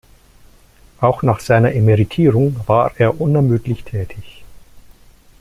[0.99, 4.43] Auch nach seiner Emeritierung war er unermüdlich tätig.